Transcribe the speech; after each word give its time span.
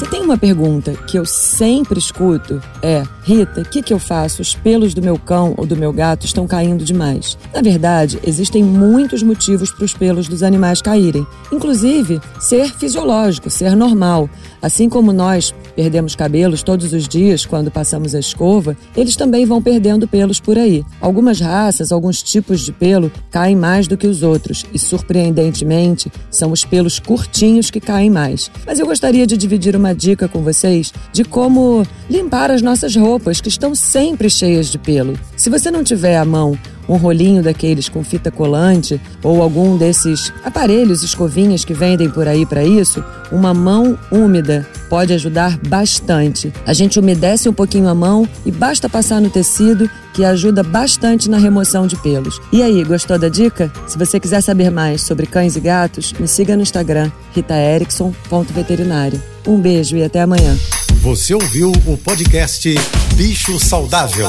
Se 0.00 0.08
tem 0.08 0.22
uma 0.22 0.38
pergunta 0.38 0.94
que 0.94 1.18
eu 1.18 1.26
sempre 1.26 1.98
escuto 1.98 2.58
é: 2.80 3.02
Rita, 3.22 3.60
o 3.60 3.64
que, 3.66 3.82
que 3.82 3.92
eu 3.92 3.98
faço? 3.98 4.40
Os 4.40 4.54
pelos 4.54 4.94
do 4.94 5.02
meu 5.02 5.18
cão 5.18 5.52
ou 5.58 5.66
do 5.66 5.76
meu 5.76 5.92
gato 5.92 6.24
estão 6.24 6.46
caindo 6.46 6.82
demais. 6.82 7.36
Na 7.52 7.60
verdade, 7.60 8.18
existem 8.26 8.64
muitos 8.64 9.22
motivos 9.22 9.70
para 9.70 9.84
os 9.84 9.92
pelos 9.92 10.26
dos 10.26 10.42
animais 10.42 10.80
caírem, 10.80 11.26
inclusive 11.52 12.18
ser 12.40 12.72
fisiológico, 12.72 13.50
ser 13.50 13.76
normal. 13.76 14.26
Assim 14.62 14.88
como 14.88 15.12
nós 15.12 15.54
perdemos 15.76 16.16
cabelos 16.16 16.62
todos 16.62 16.94
os 16.94 17.06
dias 17.06 17.44
quando 17.44 17.70
passamos 17.70 18.14
a 18.14 18.18
escova, 18.20 18.74
eles 18.96 19.16
também 19.16 19.44
vão 19.44 19.60
perdendo 19.60 20.08
pelos 20.08 20.40
por 20.40 20.56
aí. 20.56 20.82
Algumas 20.98 21.40
raças, 21.40 21.92
alguns 21.92 22.22
tipos 22.22 22.60
de 22.60 22.72
pelo 22.72 23.12
caem 23.30 23.54
mais 23.54 23.86
do 23.86 23.98
que 23.98 24.06
os 24.06 24.22
outros 24.22 24.64
e, 24.72 24.78
surpreendentemente, 24.78 26.10
são 26.30 26.52
os 26.52 26.64
pelos 26.64 26.98
curtinhos 26.98 27.70
que 27.70 27.80
caem 27.80 28.08
mais. 28.08 28.50
Mas 28.66 28.78
eu 28.78 28.86
gostaria 28.86 29.26
de 29.26 29.36
dividir 29.36 29.76
uma 29.76 29.89
dica 29.92 30.28
com 30.28 30.42
vocês 30.42 30.92
de 31.12 31.24
como 31.24 31.86
limpar 32.08 32.50
as 32.50 32.62
nossas 32.62 32.94
roupas 32.96 33.40
que 33.40 33.48
estão 33.48 33.74
sempre 33.74 34.30
cheias 34.30 34.66
de 34.66 34.78
pelo. 34.78 35.18
Se 35.36 35.50
você 35.50 35.70
não 35.70 35.84
tiver 35.84 36.16
à 36.16 36.24
mão 36.24 36.58
um 36.90 36.96
rolinho 36.96 37.42
daqueles 37.42 37.88
com 37.88 38.02
fita 38.02 38.30
colante 38.30 39.00
ou 39.22 39.40
algum 39.40 39.76
desses 39.76 40.32
aparelhos, 40.44 41.04
escovinhas 41.04 41.64
que 41.64 41.72
vendem 41.72 42.10
por 42.10 42.26
aí 42.26 42.44
para 42.44 42.64
isso, 42.64 43.02
uma 43.30 43.54
mão 43.54 43.96
úmida 44.10 44.66
pode 44.88 45.12
ajudar 45.12 45.56
bastante. 45.68 46.52
A 46.66 46.72
gente 46.72 46.98
umedece 46.98 47.48
um 47.48 47.52
pouquinho 47.52 47.88
a 47.88 47.94
mão 47.94 48.28
e 48.44 48.50
basta 48.50 48.88
passar 48.88 49.20
no 49.20 49.30
tecido 49.30 49.88
que 50.12 50.24
ajuda 50.24 50.64
bastante 50.64 51.30
na 51.30 51.38
remoção 51.38 51.86
de 51.86 51.94
pelos. 51.96 52.40
E 52.52 52.60
aí, 52.60 52.82
gostou 52.82 53.16
da 53.16 53.28
dica? 53.28 53.72
Se 53.86 53.96
você 53.96 54.18
quiser 54.18 54.40
saber 54.40 54.68
mais 54.68 55.02
sobre 55.02 55.26
cães 55.26 55.54
e 55.54 55.60
gatos, 55.60 56.12
me 56.18 56.26
siga 56.26 56.56
no 56.56 56.62
Instagram, 56.62 57.12
ritaerickson.veterinário. 57.32 59.22
Um 59.46 59.60
beijo 59.60 59.96
e 59.96 60.02
até 60.02 60.20
amanhã. 60.20 60.58
Você 61.02 61.32
ouviu 61.32 61.70
o 61.86 61.96
podcast 61.96 62.74
Bicho 63.14 63.60
Saudável. 63.60 64.28